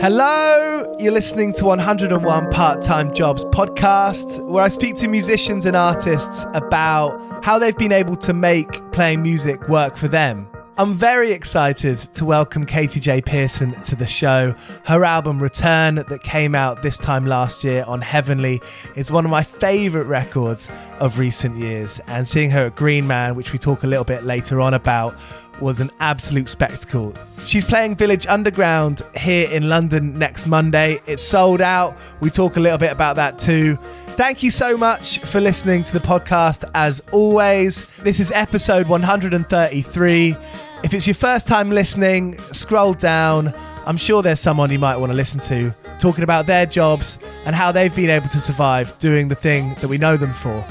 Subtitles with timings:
[0.00, 5.74] Hello, you're listening to 101 Part Time Jobs podcast, where I speak to musicians and
[5.76, 10.48] artists about how they've been able to make playing music work for them.
[10.76, 13.20] I'm very excited to welcome Katy J.
[13.20, 14.54] Pearson to the show.
[14.84, 18.62] Her album Return, that came out this time last year on Heavenly,
[18.94, 20.70] is one of my favourite records
[21.00, 21.98] of recent years.
[22.06, 25.18] And seeing her at Green Man, which we talk a little bit later on about,
[25.60, 27.14] was an absolute spectacle.
[27.46, 31.00] She's playing Village Underground here in London next Monday.
[31.06, 31.96] It's sold out.
[32.20, 33.76] We talk a little bit about that too.
[34.08, 37.86] Thank you so much for listening to the podcast as always.
[37.98, 40.36] This is episode 133.
[40.82, 43.54] If it's your first time listening, scroll down.
[43.86, 47.54] I'm sure there's someone you might want to listen to talking about their jobs and
[47.54, 50.64] how they've been able to survive doing the thing that we know them for.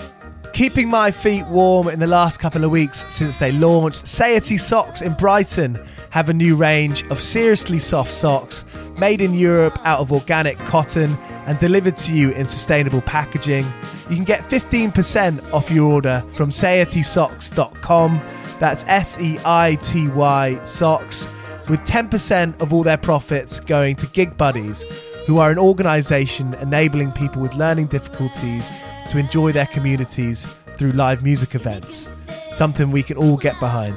[0.57, 5.01] Keeping my feet warm in the last couple of weeks since they launched, Satiety Socks
[5.01, 8.65] in Brighton have a new range of seriously soft socks
[8.97, 11.15] made in Europe out of organic cotton
[11.45, 13.67] and delivered to you in sustainable packaging.
[14.09, 18.19] You can get 15% off your order from satietysocks.com.
[18.59, 21.27] That's S E I T Y socks.
[21.69, 24.85] with 10% of all their profits going to Gig Buddies,
[25.27, 28.71] who are an organisation enabling people with learning difficulties
[29.07, 30.45] to enjoy their communities
[30.77, 32.23] through live music events.
[32.51, 33.95] Something we can all get behind.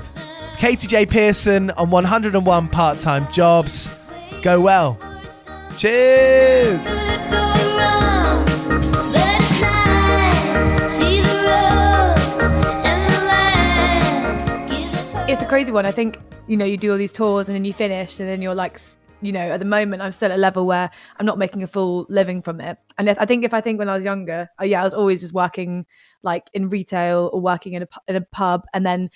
[0.56, 1.06] Katy J.
[1.06, 3.96] Pearson on 101 part time jobs.
[4.42, 4.98] Go well.
[5.76, 6.86] Cheers!
[15.28, 15.86] It's a crazy one.
[15.86, 16.18] I think,
[16.48, 18.80] you know, you do all these tours and then you finish and then you're like,
[19.22, 21.66] you know, at the moment I'm still at a level where I'm not making a
[21.66, 22.78] full living from it.
[22.98, 25.20] And I think if I think when I was younger, oh yeah, I was always
[25.20, 25.86] just working
[26.22, 29.10] like in retail or working in a, in a pub and then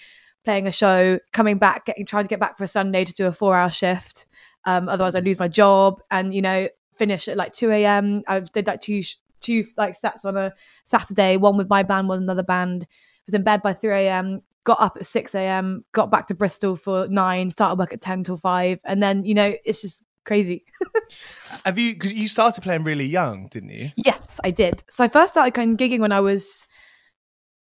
[0.45, 3.27] playing a show, coming back, getting trying to get back for a Sunday to do
[3.27, 4.27] a four hour shift.
[4.67, 8.23] Um, otherwise I'd lose my job and, you know, finish at like 2 a.m.
[8.29, 9.03] I did like two,
[9.41, 10.53] two like sets on a
[10.85, 12.87] Saturday, one with my band, one another band.
[13.27, 16.77] Was in bed by 3 a.m got up at 6 a.m., got back to Bristol
[16.77, 18.81] for nine, started work at 10 till five.
[18.85, 20.65] And then, you know, it's just crazy.
[21.65, 23.91] Have you, because you started playing really young, didn't you?
[23.97, 24.83] Yes, I did.
[24.89, 26.67] So I first started kind of gigging when I was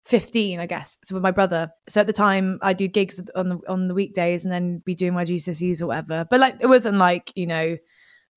[0.05, 0.99] 15, I guess.
[1.03, 1.71] So with my brother.
[1.89, 4.95] So at the time I do gigs on the, on the weekdays and then be
[4.95, 6.25] doing my GCSEs or whatever.
[6.29, 7.77] But like, it wasn't like, you know,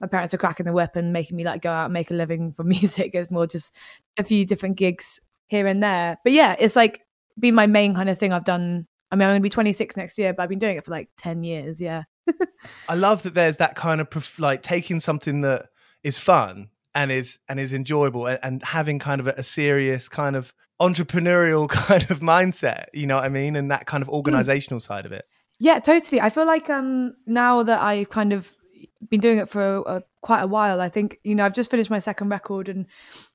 [0.01, 2.15] my parents are cracking the whip and making me like go out and make a
[2.15, 3.11] living from music.
[3.15, 3.75] It's more just
[4.19, 6.19] a few different gigs here and there.
[6.25, 7.03] But yeah, it's like
[7.39, 8.87] been my main kind of thing I've done.
[9.11, 10.91] I mean, I'm going to be 26 next year, but I've been doing it for
[10.91, 11.81] like 10 years.
[11.81, 12.05] Yeah.
[12.89, 15.67] I love that there's that kind of like taking something that
[16.03, 20.09] is fun and is and is enjoyable and, and having kind of a, a, serious
[20.09, 22.87] kind of entrepreneurial kind of mindset.
[22.93, 23.57] You know what I mean?
[23.57, 24.15] And that kind of hmm.
[24.15, 24.87] organizational mm.
[24.87, 25.27] side of it.
[25.59, 26.21] Yeah, totally.
[26.21, 28.53] I feel like um now that I've kind of
[29.09, 30.81] been doing it for a, a, quite a while.
[30.81, 32.87] I think you know I've just finished my second record and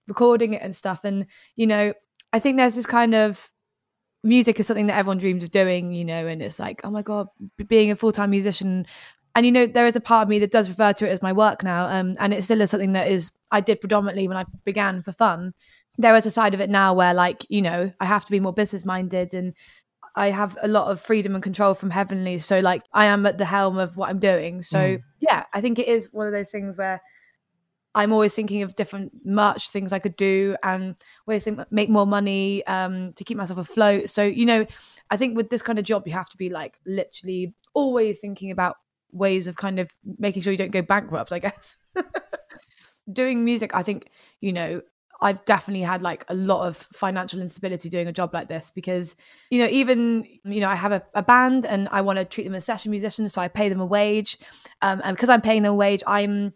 [0.07, 1.25] recording it and stuff, and
[1.55, 1.93] you know
[2.33, 3.51] I think there's this kind of
[4.23, 7.01] music is something that everyone dreams of doing, you know, and it's like, oh my
[7.01, 7.27] god,
[7.67, 8.85] being a full time musician.
[9.35, 11.21] And you know, there is a part of me that does refer to it as
[11.21, 14.37] my work now, um, and it still is something that is I did predominantly when
[14.37, 15.53] I began for fun.
[15.97, 18.39] There is a side of it now where, like, you know, I have to be
[18.39, 19.53] more business minded, and
[20.15, 22.39] I have a lot of freedom and control from Heavenly.
[22.39, 24.61] So, like, I am at the helm of what I'm doing.
[24.61, 25.03] So, mm.
[25.19, 27.01] yeah, I think it is one of those things where
[27.99, 32.07] I'm always thinking of different merch things I could do and ways to make more
[32.07, 34.07] money um, to keep myself afloat.
[34.07, 34.65] So, you know,
[35.09, 38.51] I think with this kind of job, you have to be like literally always thinking
[38.51, 38.77] about
[39.11, 41.75] ways of kind of making sure you don't go bankrupt, I guess.
[43.11, 44.09] doing music, I think,
[44.39, 44.81] you know,
[45.19, 49.17] I've definitely had like a lot of financial instability doing a job like this because,
[49.49, 52.45] you know, even, you know, I have a, a band and I want to treat
[52.45, 53.33] them as session musicians.
[53.33, 54.37] So I pay them a wage.
[54.81, 56.53] Um, and because I'm paying them a wage, I'm,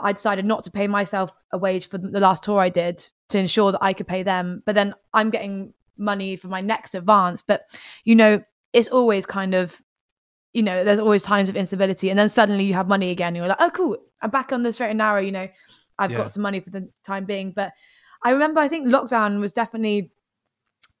[0.00, 3.38] I decided not to pay myself a wage for the last tour I did to
[3.38, 4.62] ensure that I could pay them.
[4.66, 7.42] But then I'm getting money for my next advance.
[7.42, 7.62] But,
[8.04, 8.42] you know,
[8.72, 9.80] it's always kind of,
[10.52, 12.10] you know, there's always times of instability.
[12.10, 13.34] And then suddenly you have money again.
[13.34, 13.96] you're like, oh, cool.
[14.22, 15.20] I'm back on the straight and narrow.
[15.20, 15.48] You know,
[15.98, 16.18] I've yeah.
[16.18, 17.52] got some money for the time being.
[17.52, 17.72] But
[18.22, 20.12] I remember, I think lockdown was definitely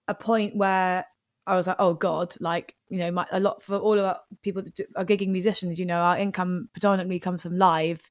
[0.08, 1.06] a point where
[1.46, 4.20] I was like, oh God, like, you know, my, a lot for all of our
[4.42, 8.10] people that do, are gigging musicians, you know, our income predominantly comes from live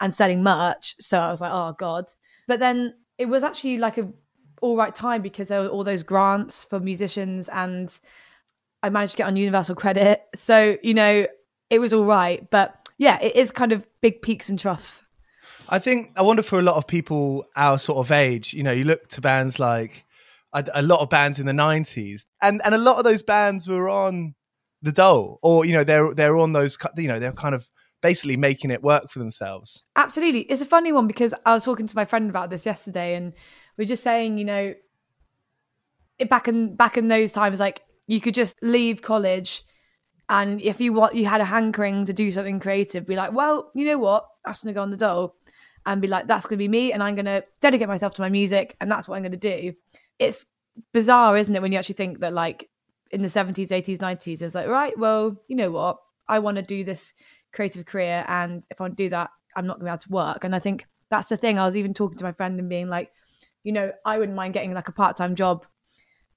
[0.00, 0.94] and selling merch.
[1.00, 2.06] So I was like, oh God.
[2.46, 4.10] But then it was actually like a
[4.60, 7.96] all right time because there were all those grants for musicians and
[8.82, 10.22] I managed to get on universal credit.
[10.34, 11.26] So, you know,
[11.70, 12.48] it was all right.
[12.50, 15.02] But yeah, it is kind of big peaks and troughs.
[15.68, 18.72] I think I wonder for a lot of people our sort of age, you know,
[18.72, 20.04] you look to bands like
[20.52, 23.68] a, a lot of bands in the 90s and and a lot of those bands
[23.68, 24.34] were on
[24.82, 27.68] the dole or you know they're they're on those you know they're kind of
[28.04, 29.82] basically making it work for themselves.
[29.96, 30.40] Absolutely.
[30.42, 33.32] It's a funny one because I was talking to my friend about this yesterday and
[33.78, 34.74] we are just saying, you know,
[36.28, 39.62] back in back in those times like you could just leave college
[40.28, 43.70] and if you want you had a hankering to do something creative be like, well,
[43.74, 44.26] you know what?
[44.44, 45.34] Going to go on the dole
[45.86, 48.22] and be like that's going to be me and I'm going to dedicate myself to
[48.22, 49.72] my music and that's what I'm going to do.
[50.18, 50.44] It's
[50.92, 52.68] bizarre, isn't it, when you actually think that like
[53.12, 55.96] in the 70s, 80s, 90s, it's like, right, well, you know what?
[56.28, 57.14] I want to do this
[57.54, 60.44] creative career and if I do that, I'm not gonna be able to work.
[60.44, 61.58] And I think that's the thing.
[61.58, 63.10] I was even talking to my friend and being like,
[63.62, 65.64] you know, I wouldn't mind getting like a part time job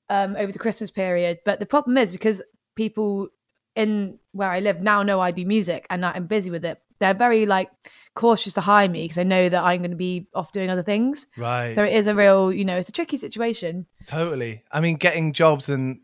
[0.10, 1.40] um, over the Christmas period.
[1.46, 2.42] But the problem is because
[2.76, 3.30] people
[3.76, 6.82] in where I live now know I do music and I'm busy with it.
[7.00, 7.70] They're very like
[8.16, 10.82] cautious to hire me because I know that I'm going to be off doing other
[10.82, 11.28] things.
[11.38, 11.76] Right.
[11.76, 13.86] So it is a real, you know, it's a tricky situation.
[14.08, 14.64] Totally.
[14.72, 16.00] I mean, getting jobs and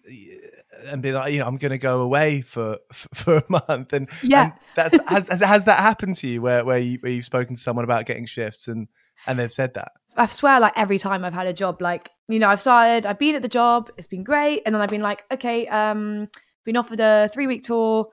[0.85, 2.77] and be like, you know, I'm going to go away for
[3.13, 6.79] for a month, and yeah, and that's has, has that happened to you where where
[6.79, 8.87] you where you've spoken to someone about getting shifts and
[9.27, 9.91] and they've said that.
[10.15, 13.19] I swear, like every time I've had a job, like you know, I've started, I've
[13.19, 16.29] been at the job, it's been great, and then I've been like, okay, um,
[16.65, 18.07] been offered a three week tour.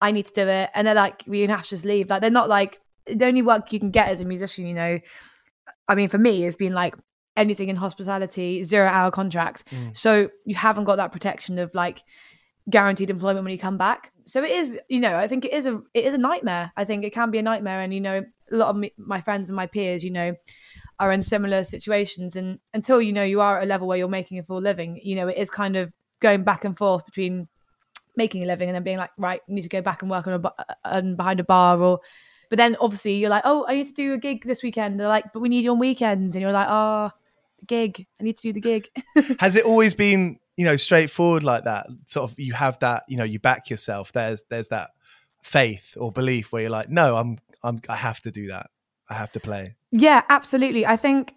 [0.00, 0.70] I need to do it.
[0.74, 2.10] And they're like, we have to just leave.
[2.10, 4.98] Like, they're not like, the only work you can get as a musician, you know,
[5.88, 6.96] I mean, for me, it's been like
[7.36, 9.64] anything in hospitality, zero hour contract.
[9.70, 9.96] Mm.
[9.96, 12.02] So you haven't got that protection of like
[12.68, 14.12] guaranteed employment when you come back.
[14.24, 16.72] So it is, you know, I think it is a it is a nightmare.
[16.76, 19.20] I think it can be a nightmare, and you know, a lot of me, my
[19.20, 20.34] friends and my peers, you know,
[20.98, 24.08] are in similar situations, and until you know you are at a level where you're
[24.08, 27.46] making a full living, you know, it is kind of going back and forth between
[28.16, 30.26] making a living and then being like, right, you need to go back and work
[30.26, 30.52] on a
[30.84, 32.00] and behind a bar or
[32.48, 35.00] but then obviously you're like, oh, I need to do a gig this weekend.
[35.00, 36.36] They're like, but we need you on weekends.
[36.36, 37.10] And you're like, oh,
[37.58, 38.06] the gig.
[38.20, 38.88] I need to do the gig.
[39.40, 41.86] Has it always been, you know, straightforward like that?
[42.06, 44.12] Sort of you have that, you know, you back yourself.
[44.12, 44.90] There's there's that
[45.42, 48.70] faith or belief where you're like, no, I'm I'm I have to do that.
[49.08, 49.76] I have to play.
[49.92, 50.86] Yeah, absolutely.
[50.86, 51.34] I think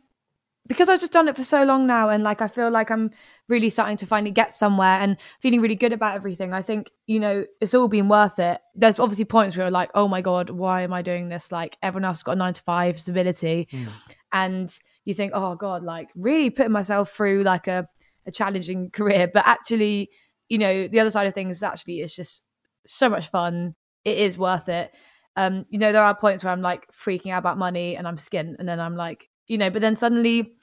[0.68, 3.12] because I've just done it for so long now and like I feel like I'm
[3.50, 6.54] really starting to finally get somewhere and feeling really good about everything.
[6.54, 8.62] I think, you know, it's all been worth it.
[8.76, 11.52] There's obviously points where you're like, oh my God, why am I doing this?
[11.52, 13.68] Like everyone else has got a nine to five stability.
[13.72, 13.88] Mm.
[14.32, 17.88] And you think, oh God, like really putting myself through like a,
[18.26, 19.30] a challenging career.
[19.34, 20.12] But actually,
[20.48, 22.44] you know, the other side of things actually is just
[22.86, 23.76] so much fun.
[24.06, 24.92] It is worth it.
[25.36, 28.18] Um, you know, there are points where I'm like freaking out about money and I'm
[28.18, 30.54] skint, and then I'm like, you know, but then suddenly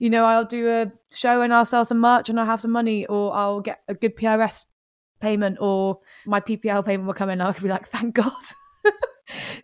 [0.00, 2.72] you know, I'll do a show and I'll sell some merch and I'll have some
[2.72, 4.64] money, or I'll get a good PRS
[5.20, 7.40] payment, or my PPL payment will come in.
[7.40, 8.32] I'll be like, thank God.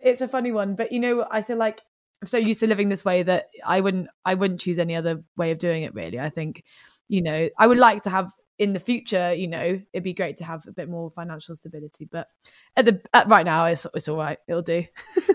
[0.01, 1.81] it's a funny one, but you know, I feel like
[2.21, 5.23] I'm so used to living this way that I wouldn't, I wouldn't choose any other
[5.35, 5.95] way of doing it.
[5.95, 6.63] Really, I think,
[7.07, 10.37] you know, I would like to have in the future, you know, it'd be great
[10.37, 12.05] to have a bit more financial stability.
[12.05, 12.27] But
[12.75, 14.37] at the at right now, it's it's all right.
[14.47, 14.85] It'll do.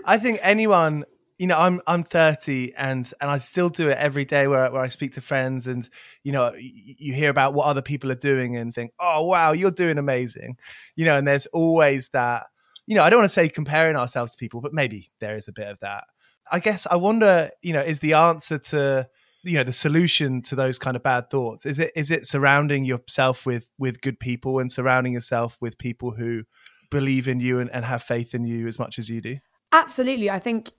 [0.05, 1.03] I think anyone
[1.37, 4.81] you know i'm i'm 30 and and i still do it every day where, where
[4.81, 5.89] i speak to friends and
[6.23, 9.71] you know you, hear about what other people are doing and think oh wow you're
[9.71, 10.57] doing amazing.
[10.95, 12.45] You know and there's always that
[12.85, 15.47] you know i don't want to say comparing ourselves to people but maybe there is
[15.47, 16.05] a bit of that.
[16.51, 19.07] I guess i wonder you know is the answer to
[19.43, 22.85] you know the solution to those kind of bad thoughts is it is it surrounding
[22.85, 26.43] yourself with with good people and surrounding yourself with people who
[26.93, 29.37] believe in you and, and have faith in you as much as you do?
[29.71, 30.29] Absolutely.
[30.29, 30.71] I think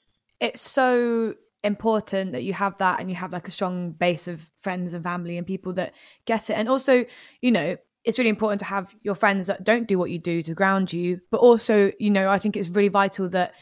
[0.45, 4.51] it's so important that you have that and you have like a strong base of
[4.61, 5.95] friends and family and people that
[6.27, 6.55] get it.
[6.55, 7.05] And also
[7.41, 10.43] you know it's really important to have your friends that don't do what you do
[10.43, 11.21] to ground you.
[11.31, 13.55] But also you know i think it's really vital that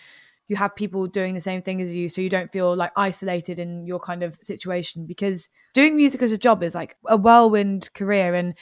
[0.49, 3.59] you have people doing the same thing as you so you don't feel like isolated
[3.61, 5.07] in your kind of situation.
[5.07, 8.55] Because doing music as a job is like a whirlwind career and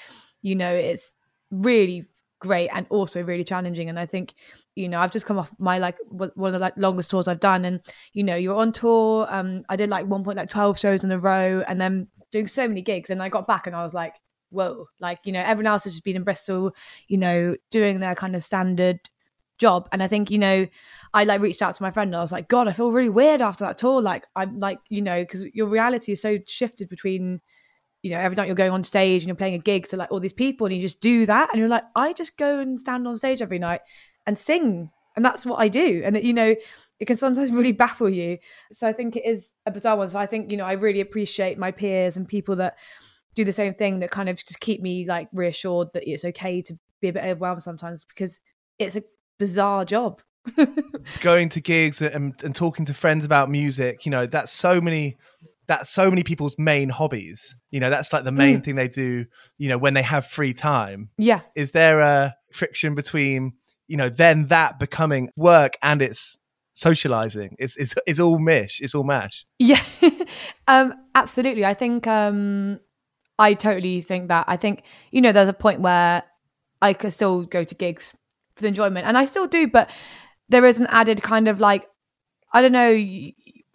[0.43, 1.15] you know it's
[1.51, 2.05] really
[2.41, 3.89] great and also really challenging.
[3.89, 4.35] And i think
[4.75, 7.41] you know i've just come off my like one of the like longest tours i've
[7.41, 7.65] done.
[7.65, 7.81] And
[8.13, 11.13] you know you're on tour um i did like one point like 12 shows in
[11.13, 13.11] a row and then doing so many gigs.
[13.11, 14.15] And i got back and i was like
[14.51, 16.75] whoa like you know everyone else has just been in bristol
[17.07, 18.99] you know doing their kind of standard
[19.59, 19.89] job.
[19.93, 20.67] And i think you know
[21.13, 23.11] i like reached out to my friend and i was like god i feel really
[23.11, 24.01] weird after that tour.
[24.01, 27.41] Like i'm like you know because your reality is so shifted between
[28.03, 30.11] you know, every night you're going on stage and you're playing a gig to like
[30.11, 31.51] all these people and you just do that.
[31.51, 33.81] And you're like, I just go and stand on stage every night
[34.27, 34.91] and sing.
[35.17, 36.03] And that's what I do.
[36.05, 36.55] And, you know,
[36.99, 38.39] it can sometimes really baffle you.
[38.73, 40.09] So I think it is a bizarre one.
[40.09, 42.77] So I think, you know, I really appreciate my peers and people that
[43.35, 46.63] do the same thing that kind of just keep me like reassured that it's okay
[46.63, 48.41] to be a bit overwhelmed sometimes because
[48.79, 49.05] it's a
[49.39, 50.23] bizarre job.
[51.21, 55.17] Going to gigs and, and talking to friends about music, you know, that's so many
[55.71, 57.55] that's so many people's main hobbies.
[57.71, 58.65] You know, that's like the main mm.
[58.65, 59.25] thing they do,
[59.57, 61.11] you know, when they have free time.
[61.17, 61.43] Yeah.
[61.55, 63.53] Is there a friction between,
[63.87, 66.37] you know, then that becoming work and it's
[66.75, 67.55] socializing?
[67.61, 69.47] It's it's it's all mish, it's all mash.
[69.61, 69.81] Yeah.
[70.67, 71.65] um absolutely.
[71.65, 72.81] I think um
[73.39, 74.47] I totally think that.
[74.49, 76.25] I think, you know, there's a point where
[76.83, 78.17] I could still go to gigs
[78.57, 79.89] for the enjoyment and I still do, but
[80.49, 81.87] there is an added kind of like
[82.53, 82.91] I don't know,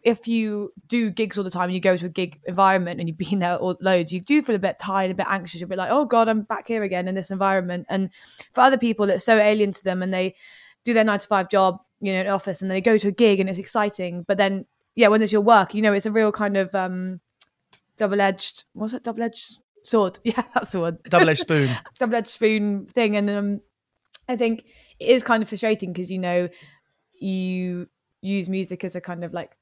[0.05, 3.09] if you do gigs all the time and you go to a gig environment and
[3.09, 5.59] you've been there all, loads, you do feel a bit tired, a bit anxious.
[5.59, 7.87] You'll be like, oh God, I'm back here again in this environment.
[7.89, 8.11] And
[8.53, 10.35] for other people, it's so alien to them and they
[10.83, 13.07] do their nine to five job, you know, in an office and they go to
[13.07, 14.23] a gig and it's exciting.
[14.27, 17.19] But then, yeah, when it's your work, you know, it's a real kind of um,
[17.97, 20.19] double edged, what's it, double edged sword?
[20.23, 20.99] Yeah, that's the one.
[21.09, 21.75] Double edged spoon.
[21.99, 23.15] double edged spoon thing.
[23.15, 23.61] And um,
[24.29, 24.65] I think
[24.99, 26.47] it is kind of frustrating because, you know,
[27.19, 27.89] you
[28.21, 29.57] use music as a kind of like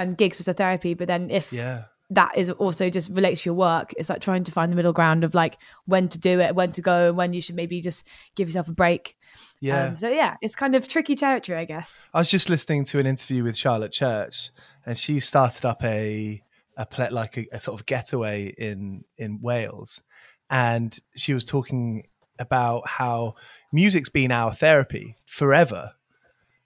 [0.00, 1.84] and gigs as a therapy but then if yeah.
[2.10, 4.92] that is also just relates to your work it's like trying to find the middle
[4.92, 7.80] ground of like when to do it when to go and when you should maybe
[7.80, 9.16] just give yourself a break.
[9.60, 9.88] Yeah.
[9.88, 11.98] Um, so yeah it's kind of tricky territory i guess.
[12.14, 14.50] I was just listening to an interview with charlotte church
[14.86, 16.42] and she started up a
[16.80, 20.00] a play like a, a sort of getaway in in wales.
[20.48, 23.34] And she was talking about how
[23.72, 25.92] music's been our therapy forever.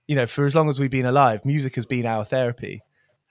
[0.06, 2.82] You know, for as long as we've been alive, music has been our therapy.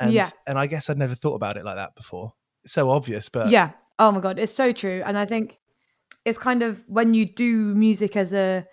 [0.04, 0.30] And Yeah.
[0.48, 2.34] and I guess I'd never thought about it like that before.
[2.64, 3.72] It's so obvious, but yeah.
[4.00, 5.02] Oh my god, it's so true.
[5.06, 5.60] And I think
[6.26, 8.66] it's kind of when you do music as a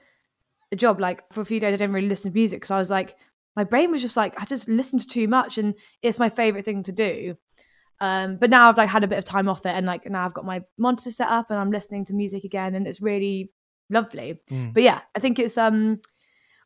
[0.72, 1.00] a job.
[1.00, 3.16] Like for a few days, I didn't really listen to music because I was like,
[3.56, 6.64] my brain was just like, I just listened to too much, and it's my favorite
[6.64, 7.36] thing to do.
[8.00, 10.24] Um, but now I've like had a bit of time off it, and like now
[10.24, 13.50] I've got my monitor set up, and I'm listening to music again, and it's really
[13.90, 14.40] lovely.
[14.50, 14.72] Mm.
[14.72, 16.00] But yeah, I think it's um.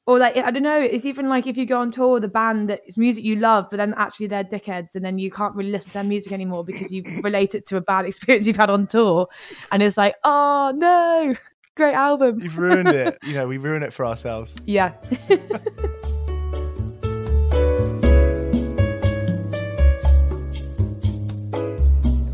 [0.06, 2.28] Or like I don't know, it's even like if you go on tour with a
[2.28, 5.54] band that is music you love, but then actually they're dickheads, and then you can't
[5.54, 8.56] really listen to their music anymore because you relate it to a bad experience you've
[8.56, 9.28] had on tour,
[9.72, 11.34] and it's like, oh no,
[11.74, 12.38] great album.
[12.40, 13.18] you've ruined it.
[13.24, 14.54] You know, we ruin it for ourselves.
[14.66, 14.92] Yeah.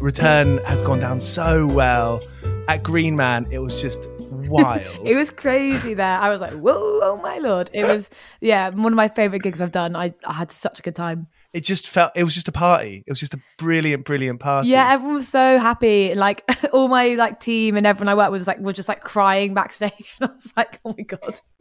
[0.00, 2.20] Return has gone down so well.
[2.66, 5.06] At Green Man, it was just wild.
[5.06, 6.18] it was crazy there.
[6.18, 7.70] I was like, whoa, oh my lord.
[7.72, 8.08] It was,
[8.40, 9.96] yeah, one of my favorite gigs I've done.
[9.96, 11.26] I, I had such a good time.
[11.52, 13.02] it just felt it was just a party.
[13.06, 14.68] It was just a brilliant, brilliant party.
[14.68, 16.14] Yeah, everyone was so happy.
[16.14, 19.00] Like all my like team and everyone I worked with was like was just like
[19.02, 20.16] crying backstage.
[20.20, 21.40] I was like, oh my god,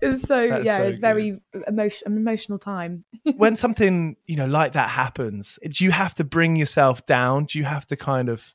[0.00, 3.04] it was so That's yeah, so it was very emotion an emotional time.
[3.36, 7.46] when something you know like that happens, do you have to bring yourself down?
[7.46, 8.54] Do you have to kind of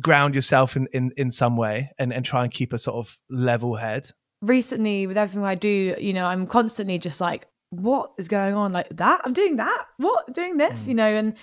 [0.00, 3.18] ground yourself in in, in some way and and try and keep a sort of
[3.30, 4.10] level head?
[4.40, 8.72] Recently, with everything I do, you know, I'm constantly just like, what is going on?
[8.72, 9.20] Like that?
[9.24, 9.84] I'm doing that.
[9.98, 10.32] What?
[10.34, 10.84] Doing this?
[10.84, 10.90] Hmm.
[10.90, 11.34] You know, and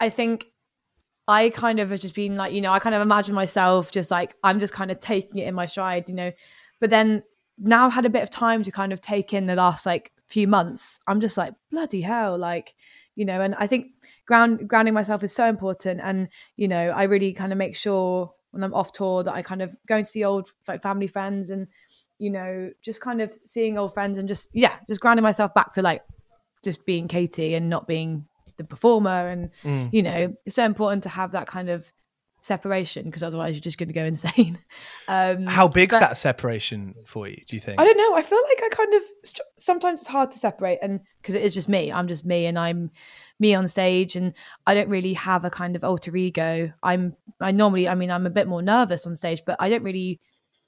[0.00, 0.46] I think
[1.28, 4.10] I kind of have just been like, you know, I kind of imagine myself just
[4.10, 6.32] like I'm just kind of taking it in my stride, you know.
[6.80, 7.22] But then
[7.58, 10.12] now I've had a bit of time to kind of take in the last like
[10.26, 10.98] few months.
[11.06, 12.74] I'm just like, bloody hell, like,
[13.14, 13.88] you know, and I think
[14.28, 16.00] ground grounding myself is so important.
[16.02, 19.42] And, you know, I really kind of make sure when I'm off tour that I
[19.42, 21.66] kind of go and see old like family friends and,
[22.18, 25.72] you know, just kind of seeing old friends and just yeah, just grounding myself back
[25.72, 26.02] to like
[26.62, 29.88] just being Katy and not being the performer and Mm.
[29.92, 31.92] you know it's so important to have that kind of
[32.40, 34.58] separation because otherwise you're just going to go insane
[35.06, 37.36] um How big's but- that separation for you?
[37.46, 37.80] Do you think?
[37.80, 39.02] i don't know i feel like i kind of
[39.56, 42.58] sometimes it's hard to separate and because it is just me i'm just me and
[42.58, 42.90] i'm
[43.38, 44.32] me on stage and
[44.66, 48.26] i don't really have a kind of alter ego i'm i normally i mean i'm
[48.26, 50.20] a bit more nervous on stage but i don't really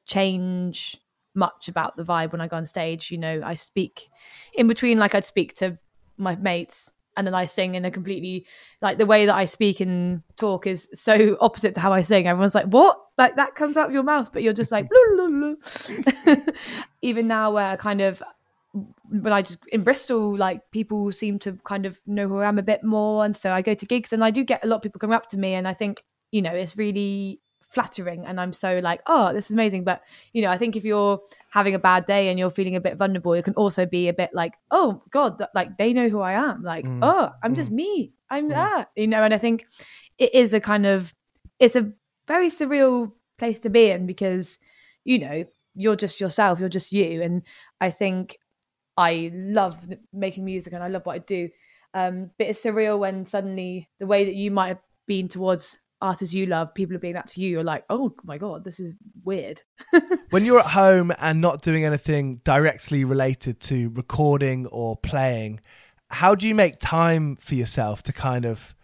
[0.07, 0.97] change
[1.35, 4.09] much about the vibe when i go on stage you know i speak
[4.55, 5.79] in between like i'd speak to
[6.17, 8.47] my mates and then I sing in a completely
[8.81, 12.27] like the way that I speak and talk is so opposite to how I sing.
[12.27, 14.89] Everyone's like, "What?" Like that comes out of your mouth, but you're just like,
[17.03, 18.23] even now, where kind of
[18.73, 22.59] when I just in Bristol, like people seem to kind of know who I am
[22.59, 24.77] a bit more, and so I go to gigs and I do get a lot
[24.77, 28.41] of people coming up to me, and I think you know it's really flattering, and
[28.41, 30.03] I'm so like, "Oh, this is amazing." But
[30.33, 32.97] you know, I think if you're having a bad day and you're feeling a bit
[32.97, 36.21] vulnerable, it can also be a bit like, oh God, th- like they know who
[36.21, 36.63] I am.
[36.63, 37.01] Like, Mm.
[37.03, 38.13] oh, I'm just me.
[38.31, 39.23] I'm that, you know.
[39.25, 39.67] And I think
[40.19, 41.13] it is a kind of,
[41.59, 41.91] it's a
[42.29, 44.61] very surreal place to be in because,
[45.05, 46.61] you know, you're just yourself.
[46.61, 47.23] You're just you.
[47.23, 47.43] And
[47.81, 48.39] I think
[48.97, 49.77] I love
[50.13, 51.49] making music and I love what I do.
[51.95, 56.35] Um, but it's surreal when suddenly the way that you might have been towards artists
[56.35, 57.49] you love, people are being that to you.
[57.51, 59.61] You're like, oh my god, this is weird.
[60.31, 65.61] when you're at home and not doing anything directly related to recording or playing,
[66.11, 68.75] how do you make time for yourself to kind of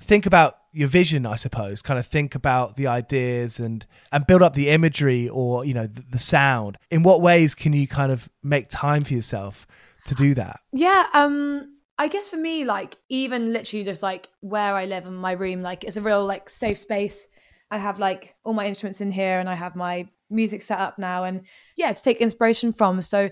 [0.00, 4.42] think about your vision, I suppose, kind of think about the ideas and and build
[4.42, 6.76] up the imagery or, you know, the, the sound.
[6.90, 9.66] In what ways can you kind of make time for yourself
[10.04, 10.60] to do that?
[10.72, 15.14] Yeah, um I guess for me like even literally just like where I live in
[15.14, 17.26] my room like it's a real like safe space.
[17.70, 20.98] I have like all my instruments in here and I have my music set up
[20.98, 21.40] now and
[21.76, 23.00] yeah, to take inspiration from.
[23.00, 23.30] So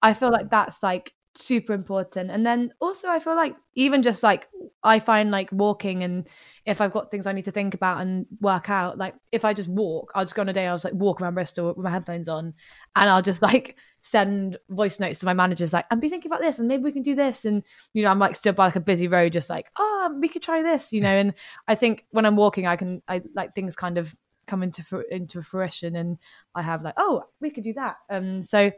[0.00, 2.30] I feel like that's like super important.
[2.30, 4.48] And then also I feel like even just like
[4.82, 6.28] I find like walking and
[6.64, 9.52] if I've got things I need to think about and work out, like if I
[9.52, 11.78] just walk, I'll just go on a day, I'll just like walk around Bristol with
[11.78, 12.54] my headphones on
[12.96, 16.40] and I'll just like send voice notes to my managers like, I'm be thinking about
[16.40, 17.44] this and maybe we can do this.
[17.44, 20.28] And, you know, I'm like stood by like a busy road, just like, oh, we
[20.28, 21.08] could try this, you know.
[21.24, 21.34] And
[21.68, 24.14] I think when I'm walking, I can, I like things kind of
[24.46, 26.18] come into into fruition and
[26.54, 27.96] I have like, oh, we could do that.
[28.10, 28.70] Um, so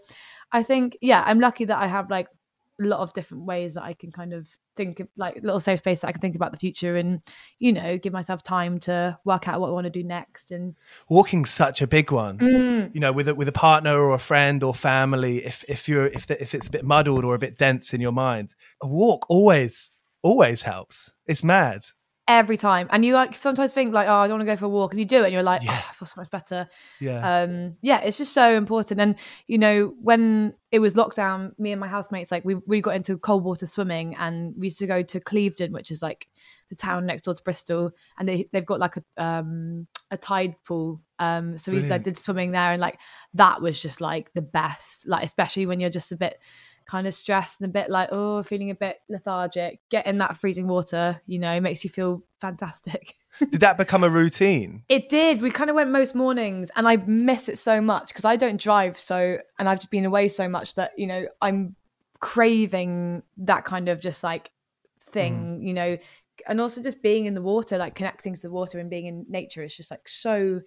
[0.52, 2.28] I think, yeah, I'm lucky that I have like
[2.84, 6.00] lot of different ways that I can kind of think of like little safe space
[6.00, 7.20] that I can think about the future and,
[7.58, 10.50] you know, give myself time to work out what I want to do next.
[10.50, 10.74] And
[11.08, 12.38] Walking's such a big one.
[12.38, 12.94] Mm.
[12.94, 16.06] You know, with a, with a partner or a friend or family, if if you're
[16.06, 18.86] if the, if it's a bit muddled or a bit dense in your mind, a
[18.86, 21.12] walk always always helps.
[21.26, 21.86] It's mad.
[22.28, 22.88] Every time.
[22.90, 24.92] And you like sometimes think like, oh, I don't want to go for a walk,
[24.92, 25.72] and you do it, and you're like, Yeah.
[25.72, 26.68] oh, I feel so much better.
[27.00, 27.42] Yeah.
[27.42, 29.00] Um, yeah, it's just so important.
[29.00, 32.96] And you know, when it was lockdown, me and my housemates like we we got
[32.96, 36.28] into cold water swimming, and we used to go to Clevedon, which is like
[36.68, 40.54] the town next door to Bristol, and they they've got like a um a tide
[40.64, 41.00] pool.
[41.18, 42.98] Um, so we like did swimming there, and like
[43.34, 45.06] that was just like the best.
[45.08, 46.38] Like especially when you're just a bit
[46.86, 49.80] kind of stressed and a bit like oh feeling a bit lethargic.
[49.90, 53.14] Get in that freezing water you know makes you feel fantastic.
[53.50, 54.82] Did that become a routine?
[54.88, 55.42] it did.
[55.42, 58.58] We kind of went most mornings and i miss it so much because i don't
[58.58, 61.76] drive so and i've just been away so much that you know i'm
[62.20, 64.50] craving that kind of just like
[65.00, 65.66] thing mm.
[65.66, 65.98] you know.
[66.46, 69.24] And also just being in the water like connecting to the water and being in
[69.28, 70.60] nature is just like so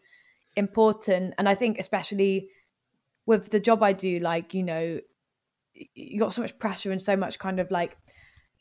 [0.55, 1.33] important.
[1.37, 2.49] And i think especially
[3.25, 4.99] with the job i do like you know
[5.95, 7.97] you got so much pressure and so much kind of like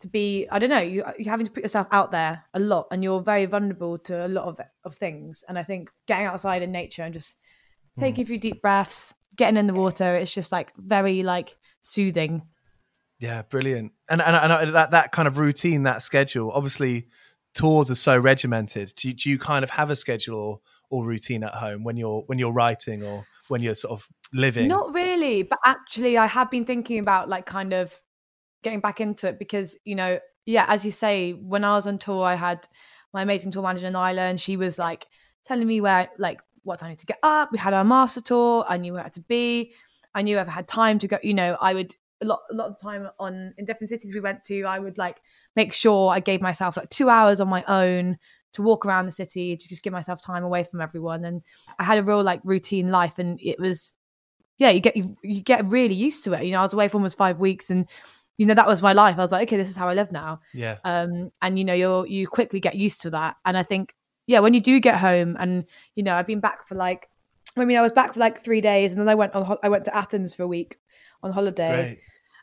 [0.01, 2.87] to be i don't know you, you're having to put yourself out there a lot
[2.91, 6.63] and you're very vulnerable to a lot of of things and i think getting outside
[6.63, 7.39] in nature and just
[7.99, 8.29] taking hmm.
[8.29, 12.43] a few deep breaths getting in the water it's just like very like soothing
[13.19, 13.93] Yeah, brilliant.
[14.09, 16.53] And and, and uh, that that kind of routine, that schedule.
[16.53, 17.09] Obviously,
[17.55, 18.93] tours are so regimented.
[18.97, 21.97] Do you, do you kind of have a schedule or, or routine at home when
[21.97, 24.69] you're when you're writing or when you're sort of living?
[24.69, 27.99] Not really, but actually, I have been thinking about like kind of
[28.63, 31.99] getting back into it because you know, yeah, as you say, when I was on
[31.99, 32.67] tour, I had
[33.13, 34.41] my amazing tour manager in Ireland.
[34.41, 35.07] She was like
[35.45, 37.51] telling me where, like, what time to get up.
[37.53, 38.65] We had our master tour.
[38.69, 39.73] I knew where I had to be.
[40.15, 41.19] I knew if I had time to go.
[41.23, 44.21] You know, I would a lot a lot of time on in different cities we
[44.21, 44.65] went to.
[44.65, 45.21] I would like
[45.57, 48.19] make sure I gave myself like two hours on my own
[48.55, 51.43] to walk around the city to just give myself time away from everyone and
[51.79, 53.95] i had a real like routine life and it was
[54.59, 56.45] yeah you get you, you get really used to it.
[56.45, 57.89] You know i was away for almost five weeks and
[58.37, 59.19] you know that was my life.
[59.19, 60.41] I was like okay this is how i live now.
[60.53, 63.37] Yeah, um and you know you're you quickly get used to that.
[63.45, 63.95] And i think
[64.27, 67.09] yeah when you do get home and you know i've been back for like
[67.57, 69.69] i mean i was back for like three days and then i went on i
[69.71, 70.77] went to athens for a week
[71.23, 71.73] on holiday.
[71.73, 71.99] Great.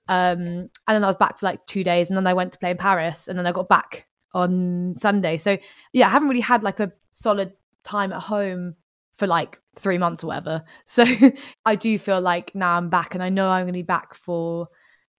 [0.07, 2.59] um, and then I was back for like two days, and then I went to
[2.59, 5.37] play in Paris, and then I got back on Sunday.
[5.37, 5.57] So
[5.93, 8.75] yeah, I haven't really had like a solid time at home
[9.17, 10.63] for like three months or whatever.
[10.85, 11.05] So
[11.65, 14.13] I do feel like now I'm back, and I know I'm going to be back
[14.13, 14.67] for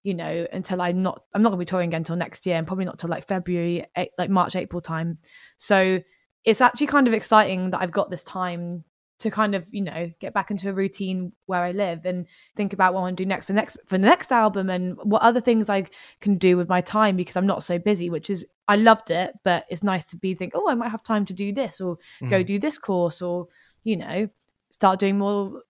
[0.02, 2.56] you know until I'm not I'm not going to be touring again until next year,
[2.56, 3.84] and probably not till like February,
[4.18, 5.18] like March, April time.
[5.56, 6.00] So
[6.44, 8.84] it's actually kind of exciting that I've got this time
[9.18, 12.72] to kind of you know get back into a routine where I live and think
[12.72, 14.96] about what I want to do next for the next for the next album and
[15.02, 15.86] what other things I
[16.20, 19.32] can do with my time because I'm not so busy, which is I loved it,
[19.42, 21.96] but it's nice to be think, oh, I might have time to do this or
[22.20, 22.46] go mm-hmm.
[22.46, 23.48] do this course or
[23.86, 24.28] you know
[24.70, 25.62] start doing more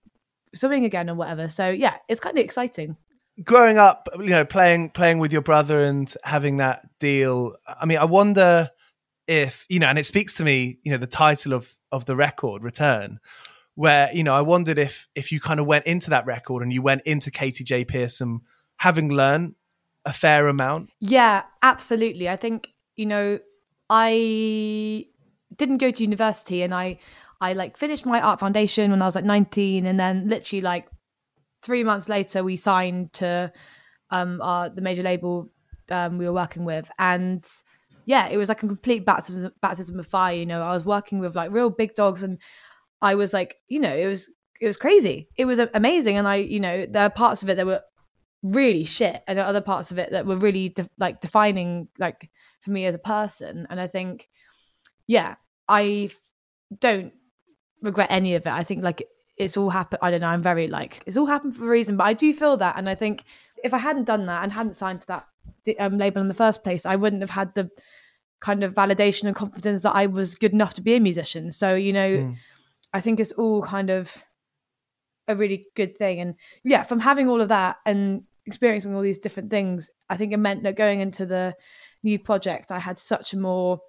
[0.55, 1.47] swimming again or whatever.
[1.47, 2.97] So yeah, it's kind of exciting.
[3.43, 7.55] growing up, you know, playing playing with your brother and having that deal.
[7.67, 8.69] I mean, I wonder
[9.27, 12.15] if you know, and it speaks to me, you know, the title of of the
[12.15, 13.19] record, Return,
[13.75, 16.73] where you know, I wondered if if you kind of went into that record and
[16.73, 18.41] you went into Katy J Pearson
[18.77, 19.55] having learned
[20.05, 20.91] a fair amount.
[20.99, 22.29] Yeah, absolutely.
[22.29, 23.39] I think, you know,
[23.89, 25.07] I
[25.55, 26.99] didn't go to university and I
[27.39, 30.87] I like finished my art foundation when I was like 19 and then literally like
[31.61, 33.51] 3 months later we signed to
[34.09, 35.49] um our the major label
[35.89, 37.45] um we were working with and
[38.05, 40.61] yeah, it was like a complete baptism baptism of fire, you know.
[40.61, 42.39] I was working with like real big dogs and
[43.01, 44.29] I was like, you know, it was
[44.61, 45.27] it was crazy.
[45.35, 47.81] It was amazing and I, you know, there are parts of it that were
[48.43, 51.89] really shit and there are other parts of it that were really de- like defining
[51.99, 52.29] like
[52.61, 54.29] for me as a person and i think
[55.07, 55.35] yeah
[55.67, 56.11] I
[56.79, 57.13] don't
[57.81, 59.03] regret any of it i think like
[59.37, 61.97] it's all happened i don't know i'm very like it's all happened for a reason
[61.97, 63.23] but i do feel that and i think
[63.63, 65.25] if i hadn't done that and hadn't signed to that
[65.79, 67.69] um, label in the first place i wouldn't have had the
[68.39, 71.75] kind of validation and confidence that i was good enough to be a musician so
[71.75, 72.35] you know Mm.
[72.93, 74.23] i think it's all kind of
[75.27, 76.19] a really good thing.
[76.21, 80.31] And yeah, from having all of that and experiencing all these different things, I think
[80.31, 81.53] it meant that going into the
[82.03, 83.81] new project, I had such a more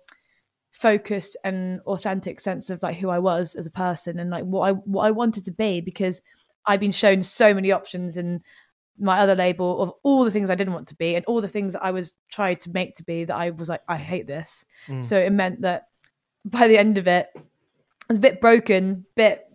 [0.78, 4.68] focused and authentic sense of like who I was as a person and like what
[4.68, 6.22] I what I wanted to be because
[6.66, 8.42] I've been shown so many options in
[8.96, 11.48] my other label of all the things I didn't want to be and all the
[11.48, 14.28] things that I was trying to make to be that I was like I hate
[14.28, 14.64] this.
[14.86, 15.04] Mm.
[15.04, 15.88] So it meant that
[16.44, 17.40] by the end of it, I
[18.10, 19.46] was a bit broken, bit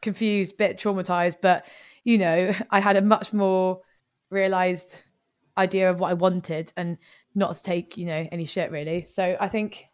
[0.00, 1.64] confused, bit traumatized, but
[2.02, 3.80] you know, I had a much more
[4.30, 5.00] realized
[5.56, 6.98] idea of what I wanted and
[7.36, 9.04] not to take, you know, any shit really.
[9.04, 9.86] So I think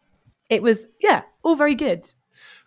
[0.49, 2.11] it was yeah, all very good.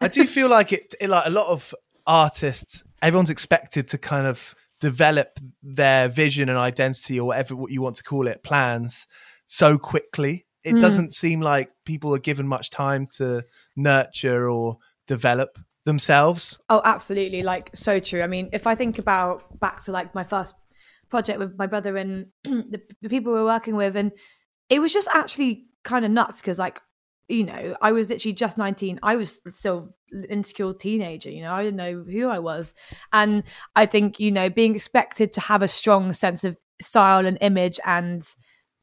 [0.01, 1.75] I do feel like it, it like a lot of
[2.07, 7.81] artists, everyone's expected to kind of develop their vision and identity or whatever what you
[7.81, 9.07] want to call it, plans
[9.47, 10.47] so quickly.
[10.65, 10.81] it Mm.
[10.81, 13.45] doesn't seem like people are given much time to
[13.77, 16.59] nurture or develop themselves.
[16.69, 17.43] Oh, absolutely.
[17.43, 18.23] Like so true.
[18.23, 20.55] I mean, if I think about back to like my first
[21.11, 24.13] project with my brother and the, the people we were working with, and
[24.69, 26.81] it was just actually kind of nuts because, like,
[27.33, 29.01] you know, I was literally just 19.
[29.03, 32.75] I was still an insecure teenager, you know, I didn't know who I was.
[33.13, 33.43] And
[33.75, 37.81] I think, you know, being expected to have a strong sense of style and image
[37.87, 38.27] and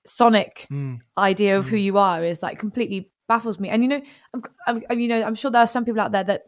[0.07, 0.99] sonic Mm.
[1.17, 1.83] idea of who Mm.
[1.83, 3.69] you are is like completely baffles me.
[3.69, 4.01] And you know,
[4.33, 4.41] I'm,
[4.89, 6.43] I'm- you know, I'm sure there are some people out there that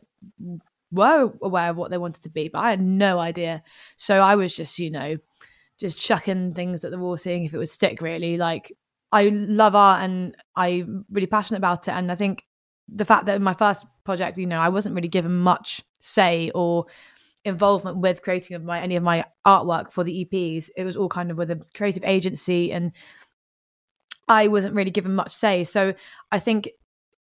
[0.91, 3.63] were aware of what they wanted to be, but I had no idea.
[3.97, 5.17] So I was just, you know,
[5.79, 8.01] just chucking things at the wall, seeing if it would stick.
[8.01, 8.71] Really, like
[9.11, 11.91] I love art and I'm really passionate about it.
[11.91, 12.45] And I think
[12.87, 16.51] the fact that in my first project, you know, I wasn't really given much say
[16.55, 16.85] or
[17.43, 20.69] involvement with creating of my any of my artwork for the EPs.
[20.75, 22.91] It was all kind of with a creative agency and
[24.27, 25.63] I wasn't really given much say.
[25.63, 25.93] So
[26.31, 26.69] I think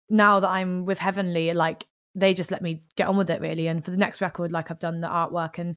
[0.09, 3.69] now that I'm with Heavenly, like they just let me get on with it really.
[3.69, 5.77] And for the next record, like I've done the artwork and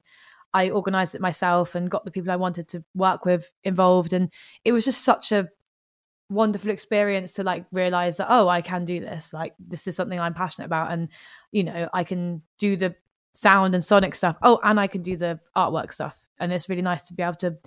[0.54, 4.12] I organized it myself and got the people I wanted to work with involved.
[4.12, 4.32] And
[4.64, 5.48] it was just such a
[6.30, 9.32] wonderful experience to like realize that, oh, I can do this.
[9.32, 10.92] Like this is something I'm passionate about.
[10.92, 11.08] And,
[11.52, 12.94] you know, I can do the
[13.34, 14.36] sound and sonic stuff.
[14.42, 16.16] Oh, and I can do the artwork stuff.
[16.38, 17.58] And it's really nice to be able to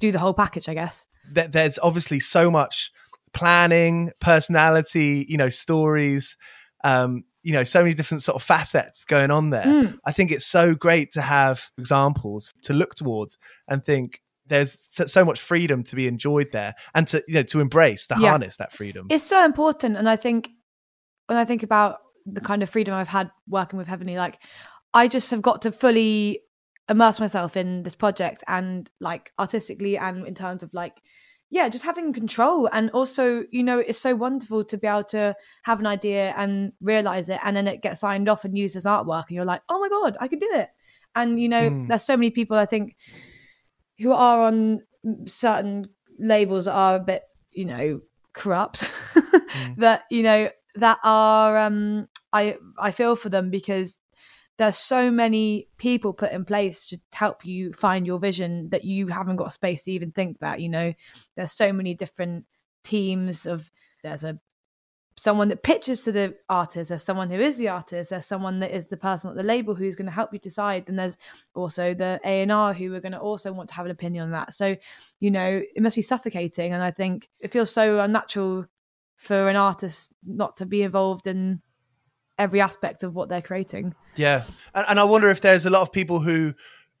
[0.00, 1.06] do the whole package, I guess.
[1.34, 2.90] Th- There's obviously so much
[3.32, 6.36] planning, personality, you know, stories,
[6.82, 9.64] um, you know, so many different sort of facets going on there.
[9.64, 9.98] Mm.
[10.04, 15.24] I think it's so great to have examples to look towards and think there's so,
[15.24, 18.30] much freedom to be enjoyed there and to you know to embrace to Yeah.
[18.30, 19.06] harness that freedom.
[19.10, 20.50] it's so important and i think
[21.26, 24.38] when i think about the kind of freedom i've had working with heavenly like
[24.92, 26.40] i just have got to fully
[26.88, 30.94] immerse myself in this project and like artistically and in terms of like
[31.50, 35.34] yeah just having control and also you know it's so wonderful to be able to
[35.62, 38.84] have an idea and realize it and then it gets signed off and used as
[38.84, 40.68] artwork and you're like oh my god i can do it
[41.14, 41.88] and you know Mm.
[41.88, 42.96] there's so many people i think
[43.98, 44.82] who are on
[45.26, 48.00] certain labels that are a bit you know
[48.32, 48.90] corrupt.
[49.76, 54.00] That you know that are um i i feel for them because
[54.56, 59.08] there's so many people put in place to help you find your vision that you
[59.08, 60.92] haven't got space to even think that you know?
[61.36, 62.44] There's so many different
[62.84, 63.70] teams of
[64.02, 64.38] there's a
[65.16, 68.74] someone that pitches to the artist there's someone who is the artist there's someone that
[68.74, 71.16] is the person at the label who's going to help you decide and there's
[71.54, 74.52] also the a&r who are going to also want to have an opinion on that
[74.52, 74.74] so
[75.20, 78.64] you know it must be suffocating and i think it feels so unnatural
[79.16, 81.60] for an artist not to be involved in
[82.36, 84.42] every aspect of what they're creating Yeah,
[84.74, 86.54] and, and I wonder if there's a lot of people who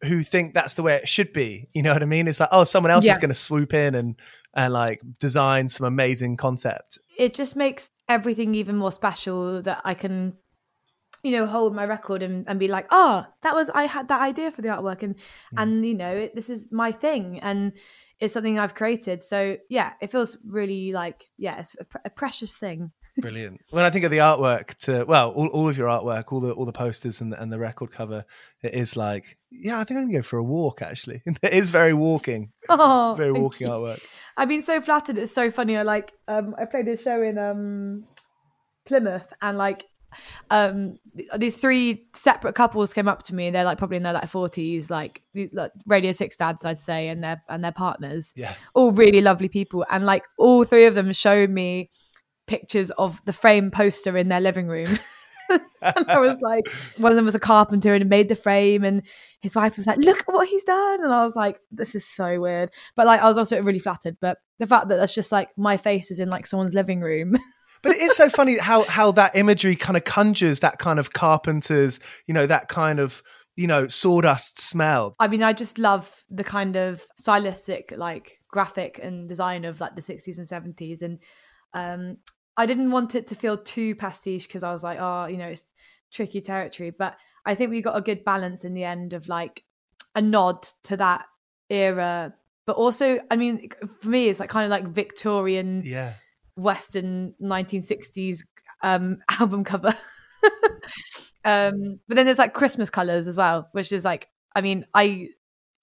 [0.04, 1.66] who think that's the way it should be.
[1.72, 2.28] You know what I mean?
[2.28, 3.12] It's like, oh, someone else Yeah.
[3.12, 4.16] is going to swoop in and
[4.54, 6.98] and like design some amazing concept.
[7.18, 10.36] it just makes everything even more special that I can,
[11.22, 14.20] you know, hold my record and, and be like, oh, that was I had that
[14.20, 15.20] idea for the artwork and mm.
[15.56, 17.72] and you know it, this is my thing and
[18.20, 19.22] it's something I've created.
[19.22, 22.92] So yeah, it feels really like yeah, it's a, pre- a precious thing.
[23.18, 23.60] Brilliant.
[23.70, 26.52] When I think of the artwork, to well, all, all of your artwork, all the
[26.52, 28.24] all the posters and the, and the record cover,
[28.62, 30.82] it is like, yeah, I think I'm gonna go for a walk.
[30.82, 33.72] Actually, it is very walking, Oh, very walking you.
[33.72, 34.00] artwork.
[34.36, 35.16] I've been so flattered.
[35.18, 35.76] It's so funny.
[35.76, 38.04] I like um I played a show in um
[38.84, 39.84] Plymouth and like
[40.50, 40.96] um
[41.36, 44.30] these three separate couples came up to me and they're like probably in their like
[44.30, 45.22] 40s like,
[45.52, 49.48] like radio 6 dads I'd say and their and their partners Yeah, all really lovely
[49.48, 51.90] people and like all three of them showed me
[52.46, 54.98] pictures of the frame poster in their living room.
[55.50, 55.62] And
[56.08, 59.02] I was like one of them was a carpenter and made the frame and
[59.40, 61.02] his wife was like look at what he's done.
[61.02, 62.70] And I was like this is so weird.
[62.96, 64.16] But like I was also really flattered.
[64.20, 67.36] But the fact that that's just like my face is in like someone's living room.
[67.82, 71.12] But it is so funny how how that imagery kind of conjures that kind of
[71.12, 73.22] carpenters, you know, that kind of
[73.56, 75.14] you know sawdust smell.
[75.20, 79.96] I mean, I just love the kind of stylistic, like graphic and design of like
[79.96, 81.02] the 60s and 70s.
[81.02, 81.18] And
[81.74, 82.16] um,
[82.56, 85.48] I didn't want it to feel too pastiche because I was like, oh, you know,
[85.48, 85.72] it's
[86.12, 86.90] tricky territory.
[86.90, 89.64] But I think we got a good balance in the end of like
[90.14, 91.26] a nod to that
[91.68, 92.34] era.
[92.66, 93.68] But also, I mean,
[94.00, 96.14] for me, it's like kind of like Victorian Yeah,
[96.56, 98.42] Western 1960s
[98.82, 99.94] um, album cover.
[101.44, 105.28] um, but then there's like Christmas colors as well, which is like, I mean, I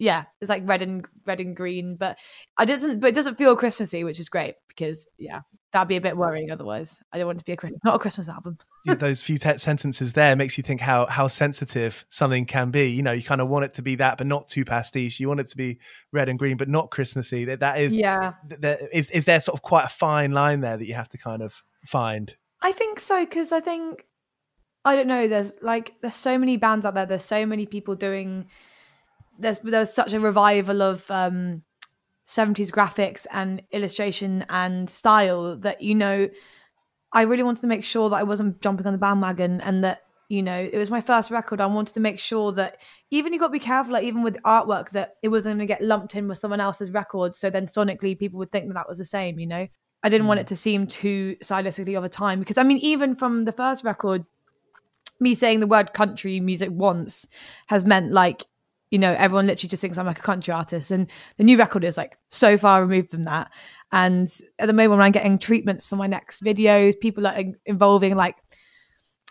[0.02, 2.18] yeah, it's like red and red and green, but
[2.58, 6.02] I doesn't but it doesn't feel Christmassy, which is great because yeah, that'd be a
[6.02, 7.00] bit worrying otherwise.
[7.14, 8.58] I don't want it to be a Christmas, not a Christmas album.
[8.86, 12.90] Those few te- sentences there makes you think how how sensitive something can be.
[12.90, 15.20] You know, you kind of want it to be that, but not too pastiche.
[15.20, 15.80] You want it to be
[16.12, 17.46] red and green, but not Christmassy.
[17.46, 18.34] That that is yeah.
[18.44, 21.20] There, is is there sort of quite a fine line there that you have to
[21.20, 22.36] kind of find?
[22.60, 24.08] I think so because I think
[24.84, 25.28] I don't know.
[25.28, 27.06] There's like there's so many bands out there.
[27.06, 28.48] There's so many people doing.
[29.42, 31.64] There's there's such a revival of um
[32.28, 36.30] 70s graphics and illustration and style that you know
[37.14, 40.02] I really wanted to make sure that I wasn't jumping on the bandwagon and that
[40.30, 41.60] you know it was my first record.
[41.60, 42.78] I wanted to make sure that
[43.10, 45.74] even you got to be careful like even with artwork that it wasn't going to
[45.74, 47.36] get lumped in with someone else's record.
[47.36, 49.68] So then sonically people would think that that was the same you know?
[50.04, 53.16] I didn't want it to seem too stylistically of a time because I mean even
[53.16, 54.26] from the first record
[55.20, 57.28] me saying the word country music once
[57.68, 58.46] has meant like
[58.92, 60.92] you know, everyone literally just thinks I'm like a country artist.
[60.92, 63.50] And the new record is like so far removed from that.
[63.94, 68.16] And at the moment, when I'm getting treatments for my next videos, people are involving
[68.16, 68.36] like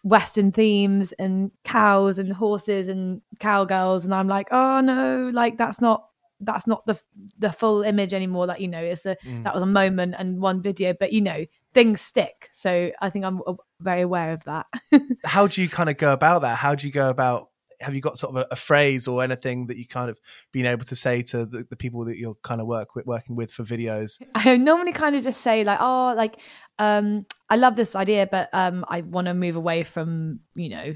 [0.03, 4.07] Western themes and cows and horses and cowgirls.
[4.07, 6.07] And I'm like, oh no, like that's not
[6.41, 6.99] that's not the
[7.39, 9.45] the full image anymore like you know it's a mm.
[9.45, 11.45] that was a moment and one video but you know
[11.75, 13.41] things stick so i think i'm
[13.81, 14.67] very aware of that
[15.25, 17.50] how do you kind of go about that how do you go about
[17.81, 20.21] have you got sort of a, a, phrase or anything that you kind of
[20.53, 23.37] been able to say to the, the people that you're kind of work with, working
[23.37, 24.21] with for videos?
[24.35, 26.37] I normally kind of just say like, oh, like
[26.79, 30.95] um, I love this idea, but um, I want to move away from you know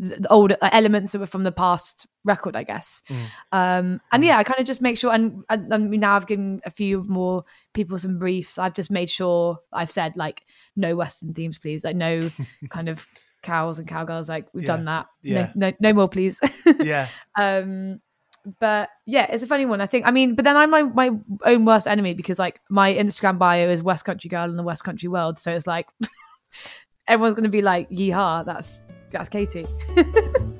[0.00, 3.02] the old elements that were from the past record, I guess.
[3.08, 3.24] Mm.
[3.52, 4.26] Um, and mm.
[4.26, 5.12] yeah, I kind of just make sure.
[5.12, 8.56] And, and, and, now I've given a few more people some briefs.
[8.56, 11.84] I've just made sure I've said like no Western themes, please.
[11.84, 12.30] Like no
[12.70, 13.06] kind of
[13.42, 14.28] cows and cowgirls.
[14.28, 14.66] Like we've yeah.
[14.66, 15.06] done that.
[15.22, 15.52] Yeah.
[15.54, 16.40] No, no, no more, please.
[16.80, 17.08] yeah.
[17.38, 18.00] Um,
[18.58, 19.80] but yeah, it's a funny one.
[19.80, 20.06] I think.
[20.06, 21.10] I mean, but then I'm my my
[21.44, 24.84] own worst enemy because like my Instagram bio is West Country Girl in the West
[24.84, 25.38] Country world.
[25.38, 25.88] So it's like
[27.06, 29.64] everyone's gonna be like, "Yeehaw!" That's that's Katy.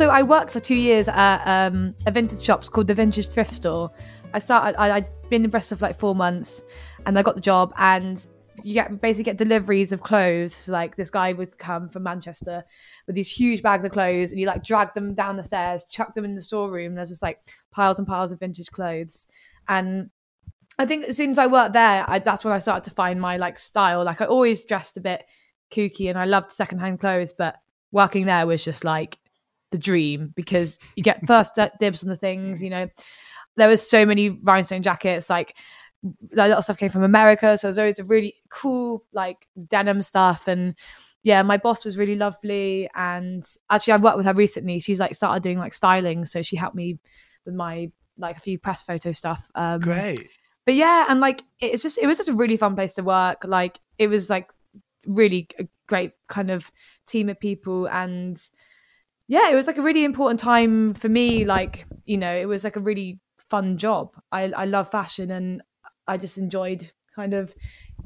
[0.00, 3.52] So I worked for two years at um, a vintage shop called the Vintage Thrift
[3.52, 3.90] Store.
[4.32, 4.80] I started.
[4.80, 6.62] I, I'd been in Bristol for like four months,
[7.04, 7.74] and I got the job.
[7.76, 8.26] And
[8.62, 10.70] you get basically get deliveries of clothes.
[10.70, 12.64] Like this guy would come from Manchester
[13.06, 16.14] with these huge bags of clothes, and you like drag them down the stairs, chuck
[16.14, 16.94] them in the storeroom.
[16.94, 17.38] There's just like
[17.70, 19.26] piles and piles of vintage clothes,
[19.68, 20.08] and
[20.80, 23.20] I think as soon as I worked there, I, that's when I started to find
[23.20, 24.02] my like style.
[24.02, 25.26] Like I always dressed a bit
[25.70, 27.56] kooky and I loved secondhand clothes, but
[27.92, 29.18] working there was just like
[29.72, 32.88] the dream because you get first dibs on the things, you know.
[33.58, 35.54] There was so many rhinestone jackets, like
[36.02, 37.58] a lot of stuff came from America.
[37.58, 40.74] So there's always a really cool like denim stuff and
[41.22, 44.80] yeah, my boss was really lovely and actually I've worked with her recently.
[44.80, 46.98] She's like started doing like styling, so she helped me
[47.44, 49.46] with my like a few press photo stuff.
[49.54, 50.26] Um, Great
[50.70, 53.42] but yeah, and like it's just it was just a really fun place to work.
[53.44, 54.52] Like it was like
[55.04, 56.70] really a great kind of
[57.08, 58.40] team of people and
[59.26, 61.44] yeah, it was like a really important time for me.
[61.44, 64.14] Like, you know, it was like a really fun job.
[64.30, 65.60] I, I love fashion and
[66.06, 67.52] I just enjoyed kind of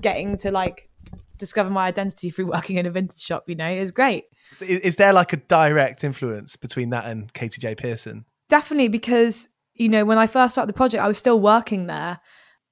[0.00, 0.88] getting to like
[1.36, 4.24] discover my identity through working in a vintage shop, you know, it was great.
[4.62, 7.74] Is, is there like a direct influence between that and Katy J.
[7.74, 8.24] Pearson?
[8.48, 12.20] Definitely, because, you know, when I first started the project, I was still working there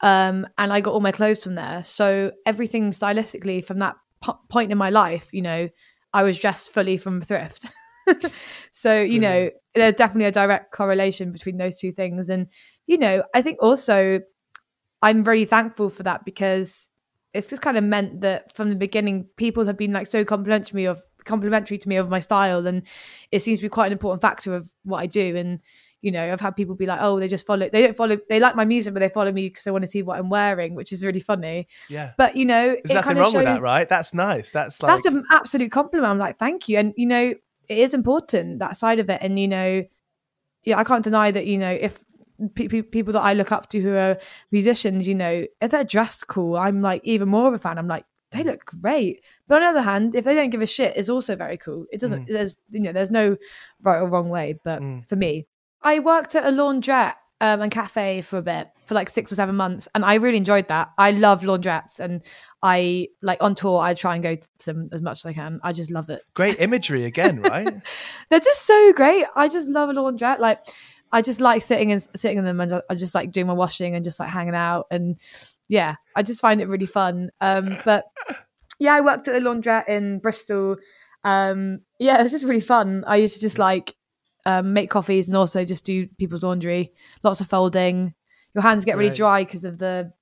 [0.02, 1.82] um, and I got all my clothes from there.
[1.82, 5.68] So everything stylistically from that po- point in my life, you know,
[6.12, 7.70] I was dressed fully from thrift.
[8.72, 12.48] so you know, there's definitely a direct correlation between those two things, and
[12.86, 14.20] you know, I think also
[15.02, 16.88] I'm very thankful for that because
[17.32, 20.84] it's just kind of meant that from the beginning, people have been like so complimentary
[20.84, 22.82] of complimentary to me of my style, and
[23.30, 25.60] it seems to be quite an important factor of what I do, and
[26.02, 28.40] you know, I've had people be like, oh, they just follow, they don't follow, they
[28.40, 30.74] like my music, but they follow me because they want to see what I'm wearing,
[30.74, 31.68] which is really funny.
[31.88, 32.12] Yeah.
[32.18, 33.88] But, you know, there's nothing wrong shows, with that, right?
[33.88, 34.50] That's nice.
[34.50, 36.10] That's like, that's an absolute compliment.
[36.10, 36.78] I'm like, thank you.
[36.78, 37.34] And, you know,
[37.68, 39.22] it is important, that side of it.
[39.22, 39.84] And, you know,
[40.64, 42.02] yeah, I can't deny that, you know, if
[42.54, 44.18] pe- pe- people that I look up to who are
[44.50, 47.78] musicians, you know, if they're dressed cool, I'm like even more of a fan.
[47.78, 48.46] I'm like, they mm.
[48.46, 49.22] look great.
[49.46, 51.86] But on the other hand, if they don't give a shit, it's also very cool.
[51.92, 52.24] It doesn't.
[52.24, 52.32] Mm.
[52.32, 53.36] There's you know, there's no
[53.82, 54.58] right or wrong way.
[54.64, 55.06] But mm.
[55.06, 55.46] for me,
[55.82, 59.34] I worked at a laundrette um, and cafe for a bit for like six or
[59.34, 60.90] seven months, and I really enjoyed that.
[60.96, 62.22] I love laundrettes, and
[62.62, 63.80] I like on tour.
[63.80, 65.60] I try and go to them as much as I can.
[65.62, 66.22] I just love it.
[66.34, 67.74] Great imagery again, right?
[68.30, 69.26] They're just so great.
[69.34, 70.38] I just love a laundrette.
[70.38, 70.60] Like
[71.10, 73.94] I just like sitting and sitting in them, and I just like doing my washing
[73.96, 74.86] and just like hanging out.
[74.90, 75.18] And
[75.68, 77.30] yeah, I just find it really fun.
[77.40, 78.04] Um, but
[78.78, 80.76] yeah, I worked at a laundrette in Bristol.
[81.24, 83.04] Um, yeah, it was just really fun.
[83.06, 83.94] I used to just like
[84.46, 86.92] um, make coffees and also just do people's laundry.
[87.22, 88.14] Lots of folding.
[88.54, 89.16] Your hands get really Right.
[89.16, 90.12] dry because of the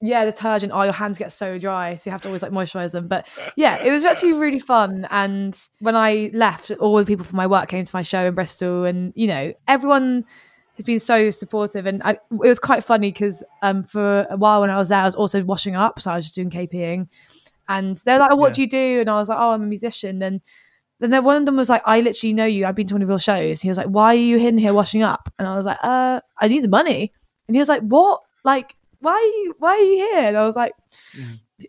[0.00, 0.72] yeah detergent.
[0.74, 3.08] Oh, your hands get so dry, so you have to always like moisturize them.
[3.08, 5.06] But yeah, it was actually really fun.
[5.10, 8.34] And when I left, all the people from my work came to my show in
[8.34, 10.24] Bristol, and you know everyone
[10.76, 11.86] has been so supportive.
[11.86, 15.00] And I, it was quite funny because um, for a while when I was there,
[15.00, 17.08] I was also washing up, so I was just doing KPing.
[17.68, 18.52] And they're like, oh, "What Yeah.
[18.54, 20.40] do you do?" And I was like, "Oh, I'm a musician." And
[21.00, 22.66] then one of them was like, "I literally know you.
[22.66, 24.74] I've been to one of your shows." He was like, "Why are you in here
[24.74, 27.12] washing up?" And I was like, "Uh, I need the money."
[27.46, 28.20] And he was like, "What?
[28.44, 29.54] Like, why are you?
[29.58, 30.72] Why are you here?" And I was like,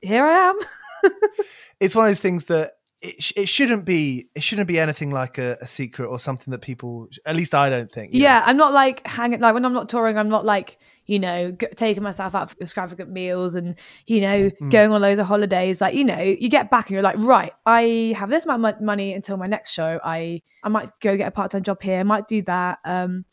[0.02, 0.60] "Here I am."
[1.80, 4.30] it's one of those things that it, sh- it shouldn't be.
[4.36, 7.08] It shouldn't be anything like a, a secret or something that people.
[7.26, 8.14] At least I don't think.
[8.14, 8.26] you know.
[8.26, 10.18] Yeah, I'm not like hanging like when I'm not touring.
[10.18, 10.78] I'm not like
[11.10, 15.20] you know g- taking myself out for extravagant meals and you know going on loads
[15.20, 15.82] of holidays.
[15.82, 18.82] Like you know, you get back and you're like, right, I have this amount of
[18.82, 20.00] money until my next show.
[20.04, 22.00] I I might go get a part time job here.
[22.00, 22.80] I might do that.
[22.86, 23.26] Um,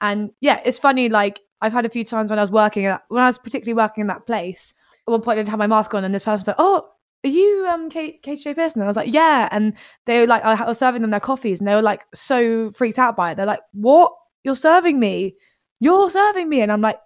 [0.00, 1.08] and yeah, it's funny.
[1.08, 4.02] Like I've had a few times when I was working when I was particularly working
[4.02, 4.74] in that place.
[5.06, 6.88] At one point, I didn't have my mask on, and this person was like, "Oh,
[7.24, 8.54] are you um Kate, Kate J.
[8.54, 8.80] Pearson?
[8.80, 9.48] And I was like, yeah.
[9.50, 9.74] And
[10.06, 12.98] they were like, I was serving them their coffees and they were like so freaked
[12.98, 13.34] out by it.
[13.36, 14.12] They're like, what?
[14.44, 15.34] You're serving me?
[15.80, 16.60] You're serving me?
[16.60, 16.98] And I'm like,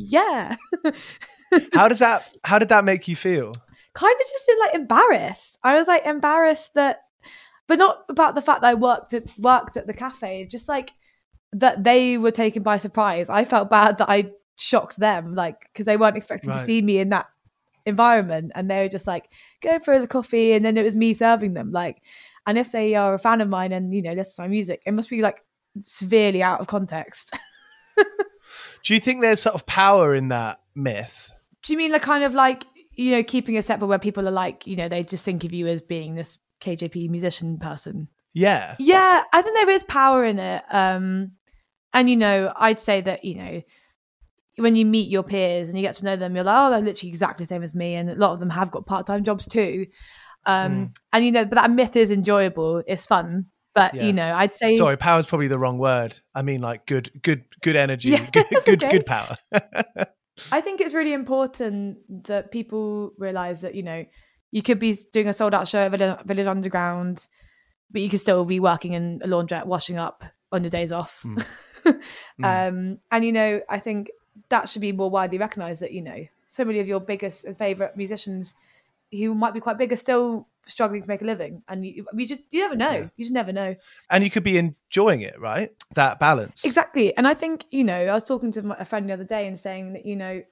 [0.00, 0.56] yeah.
[1.72, 2.32] How does that?
[2.44, 3.52] How did that make you feel?
[3.94, 5.58] kind of just in like embarrassed.
[5.62, 7.00] I was like embarrassed that,
[7.66, 10.92] but not about the fact that I worked at worked at the cafe, just like
[11.52, 13.28] that they were taken by surprise.
[13.28, 16.98] I felt bad that I shocked them, like because they weren't expecting to see me
[16.98, 17.26] in that
[17.86, 19.28] environment, and they were just like
[19.62, 21.72] going for the coffee, and then it was me serving them.
[21.72, 22.02] Like,
[22.46, 24.82] and if they are a fan of mine and you know listen to my music,
[24.86, 25.44] it must be like
[25.80, 27.36] severely out of context.
[28.84, 31.30] Do you think there's sort of power in that myth?
[31.62, 32.64] Do you mean like kind of like
[32.94, 35.52] you know keeping it separate where people are like you know they just think of
[35.52, 38.08] you as being this KJP musician person?
[38.32, 38.76] Yeah.
[38.78, 40.62] Yeah, I think there is power in it.
[40.70, 41.32] Um,
[41.92, 43.62] and you know, I'd say that you know,
[44.56, 46.80] when you meet your peers and you get to know them, you're like, oh, they're
[46.80, 49.24] literally exactly the same as me, and a lot of them have got part time
[49.24, 49.86] jobs too.
[50.46, 50.94] Um, Mm.
[51.12, 52.82] and you know, but that myth is enjoyable.
[52.86, 54.04] It's fun, but Yeah.
[54.04, 56.18] you know, I'd say Sorry, power is probably the wrong word.
[56.34, 58.90] I mean, like good, good, good energy, Yeah, good, good, okay.
[58.90, 59.36] good power.
[60.52, 64.04] I think it's really important that people realize that you know
[64.50, 67.26] you could be doing a sold out show at Village, Village Underground,
[67.90, 71.22] but you could still be working in a laundrette, washing up on your days off.
[71.24, 71.44] Mm.
[72.42, 74.10] um, and you know, I think
[74.48, 75.82] that should be more widely recognised.
[75.82, 78.54] That you know, so many of your biggest and favourite musicians
[79.12, 82.26] who might be quite big are still struggling to make a living, and you, you
[82.26, 82.90] just you never know.
[82.90, 83.08] Yeah.
[83.16, 83.74] You just never know.
[84.10, 85.70] and you could be enjoying it, right?
[85.94, 86.64] That balance.
[86.64, 87.16] Exactly.
[87.16, 89.58] And I think, you know, I was talking to a friend the other day and
[89.58, 90.42] saying that, you know,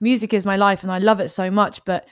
[0.00, 2.06] music is my life and I love it so much, but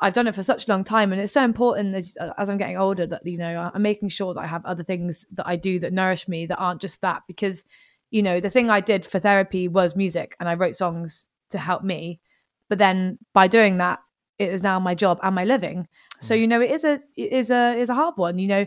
[0.00, 1.12] I've done it for such a long time.
[1.12, 4.34] And it's so important as, as I'm getting older that, you know, I'm making sure
[4.34, 7.22] that I have other things that I do that nourish me that aren't just that.
[7.26, 7.64] Because,
[8.10, 11.58] you know, the thing I did for therapy was music and I wrote songs to
[11.58, 12.20] help me.
[12.68, 13.98] But then by doing that,
[14.38, 15.88] it is now my job and my living.
[16.20, 16.40] So, mm.
[16.40, 18.38] you know, it is a, it is a, is a hard one.
[18.38, 18.66] You know,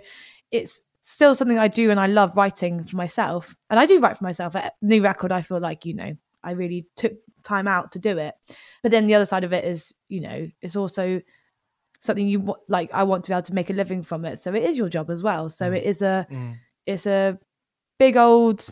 [0.51, 3.55] it's still something I do and I love writing for myself.
[3.69, 4.55] And I do write for myself.
[4.55, 7.13] A new record, I feel like, you know, I really took
[7.43, 8.35] time out to do it.
[8.83, 11.21] But then the other side of it is, you know, it's also
[11.99, 14.39] something you want like I want to be able to make a living from it.
[14.39, 15.49] So it is your job as well.
[15.49, 15.77] So mm.
[15.77, 16.57] it is a Mm.
[16.85, 17.37] it's a
[17.99, 18.67] big old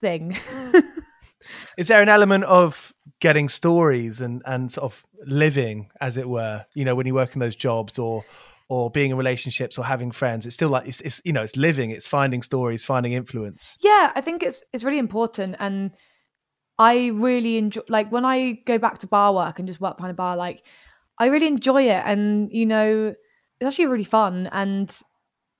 [0.00, 0.36] thing.
[1.76, 6.64] Is there an element of getting stories and and sort of living, as it were?
[6.74, 8.24] You know, when you work in those jobs or
[8.68, 11.56] or being in relationships or having friends, it's still like it's, it's you know it's
[11.56, 13.76] living, it's finding stories, finding influence.
[13.80, 15.90] yeah, I think it's it's really important and
[16.78, 20.12] I really enjoy like when I go back to bar work and just work behind
[20.12, 20.64] a bar, like
[21.18, 23.14] I really enjoy it and you know
[23.60, 24.96] it's actually really fun and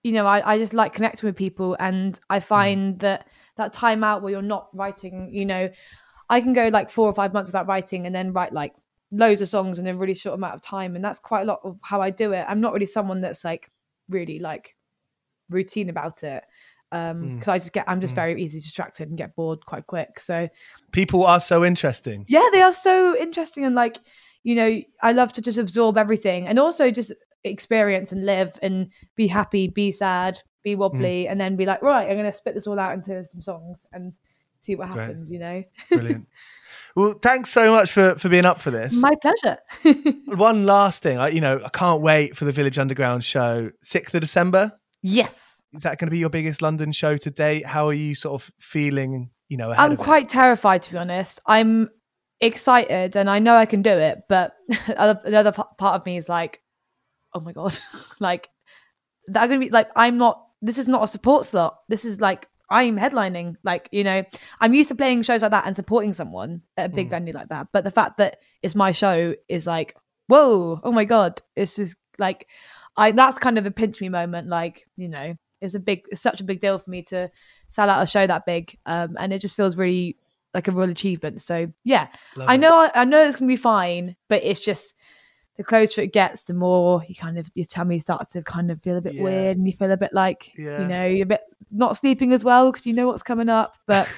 [0.03, 2.45] you know I, I just like connecting with people and I mm.
[2.45, 5.69] find that that time out where you're not writing, you know,
[6.29, 8.75] I can go like four or five months without writing and then write like
[9.13, 11.61] loads of songs in a really short amount of time and that's quite a lot
[11.65, 12.45] of how I do it.
[12.49, 13.71] I'm not really someone that's like
[14.09, 14.77] really like
[15.49, 16.45] routine about it.
[16.93, 17.35] um hmm.
[17.35, 18.17] because i just get i'm just hmm.
[18.17, 20.49] very easily distracted and get bored quite quick so
[20.93, 22.25] People are so interesting.
[22.29, 23.99] yeah they are so interesting and like
[24.43, 27.13] you know i love to just absorb everything and also just
[27.45, 30.81] experience and live and be happy be sad be hmm.
[30.81, 33.41] wobbly and then be like right i'm going to spit this all out into some
[33.41, 34.13] songs and
[34.61, 35.03] see what Great.
[35.03, 36.27] happens you know Brilliant.
[36.95, 38.95] well, thanks so much for, for being up for this.
[39.01, 39.59] my pleasure
[40.27, 44.15] One last thing, I, you know, I can't wait for the Village Underground show, 6th
[44.15, 44.73] of December.
[45.03, 47.67] yes Is that going to be your biggest London show to date?
[47.67, 50.03] How are you sort of feeling, you know, ahead I'm of it?
[50.03, 51.41] quite terrified to be honest.
[51.47, 51.89] I'm
[52.41, 56.07] excited and I know I can do it, but the other, the other part of
[56.07, 56.63] me is like,
[57.35, 57.79] oh my god,
[58.21, 58.49] like
[59.29, 60.47] that gonna be like I'm not.
[60.63, 61.79] This is not a support slot.
[61.89, 63.57] This is like I'm headlining.
[63.65, 64.23] Like you know,
[64.61, 67.11] I'm used to playing shows like that and supporting someone at a big Mm.
[67.11, 67.69] venue like that.
[67.73, 69.97] But the fact that it's my show is like,
[70.29, 72.47] whoa, oh my god, this is like,
[72.97, 74.49] I that's kind of a pinch me moment.
[74.49, 77.31] Like you know, it's a big, it's such a big deal for me to
[77.69, 80.17] sell out a show that big, um, and it just feels really
[80.55, 81.41] like a real achievement.
[81.41, 82.59] So yeah, Love I it.
[82.59, 84.95] know, I, I know it's gonna be fine, but it's just
[85.57, 88.83] the closer it gets, the more you kind of your tummy starts to kind of
[88.83, 89.23] feel a bit Yeah.
[89.23, 90.81] weird, and you feel a bit like Yeah.
[90.83, 93.75] you know you're a bit not sleeping as well because you know what's coming up.
[93.87, 94.09] But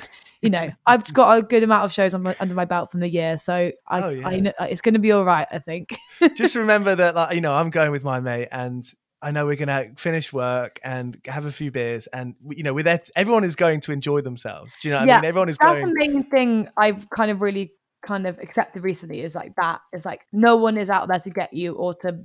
[0.40, 3.00] you know, I've got a good amount of shows on my, under my belt from
[3.00, 4.28] the year, so I, Oh, yeah.
[4.28, 5.46] I know uh, it's going to be all right.
[5.50, 5.96] I think.
[6.34, 8.84] Just remember that, like, you know, I'm going with my mate and
[9.24, 12.08] I know we're going to finish work and have a few beers.
[12.08, 14.74] And, you know, with that, everyone is going to enjoy themselves.
[14.82, 15.24] Do you know what I Yeah, mean?
[15.26, 15.80] Everyone is going to.
[15.80, 16.08] That's going.
[16.10, 17.72] the main thing I've kind of really
[18.04, 19.80] kind of accepted recently is like that.
[19.92, 22.18] It's like no one is out there to get you or to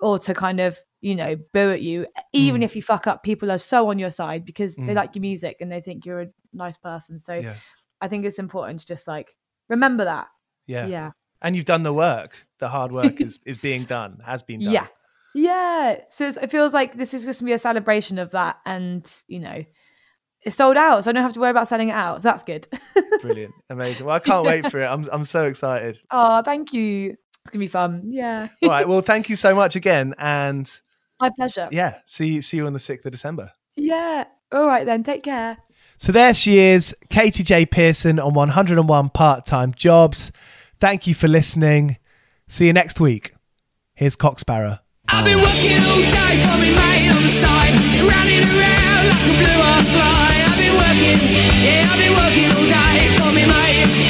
[0.00, 2.06] or to kind of you know boo at you.
[2.32, 2.64] Even Mm.
[2.64, 4.94] if you fuck up, people are so on your side because they Mm.
[4.96, 7.20] like your music and they think you're a nice person.
[7.20, 7.54] So Yeah.
[8.00, 9.34] I think it's important to just like
[9.68, 10.28] remember that.
[10.66, 10.86] Yeah.
[10.86, 11.10] Yeah.
[11.42, 12.46] And you've done the work.
[12.58, 14.72] The hard work is, is being done, has been done.
[14.72, 14.86] Yeah.
[15.34, 16.00] Yeah.
[16.10, 19.06] So it's, it feels like this is just gonna be a celebration of that, and
[19.28, 19.64] you know,
[20.42, 22.22] it's sold out, so I don't have to worry about selling it out.
[22.22, 22.66] So that's good.
[23.22, 23.54] Brilliant.
[23.70, 24.06] Amazing.
[24.06, 24.86] Well, I can't wait for it.
[24.86, 25.98] I'm, I'm so excited.
[26.10, 27.16] oh, thank you.
[27.44, 28.02] It's gonna be fun.
[28.06, 28.48] Yeah.
[28.62, 28.86] All right.
[28.86, 30.14] Well, thank you so much again.
[30.18, 30.70] And
[31.20, 31.68] My pleasure.
[31.72, 33.50] yeah, see, see you on the 6th of December.
[33.76, 34.24] Yeah.
[34.52, 35.02] All right then.
[35.02, 35.56] Take care.
[35.96, 37.66] So there she is, Katy J.
[37.66, 40.32] Pearson on 101 part time jobs.
[40.78, 41.98] Thank you for listening.
[42.48, 43.34] See you next week.
[43.94, 44.80] Here's Cocksparrow.
[45.08, 49.36] I've been working all day for me mate on the side, running around like a
[49.38, 50.44] blue ass fly.
[50.46, 51.18] I've been working,
[51.64, 54.09] yeah, I've been working all day for me mate.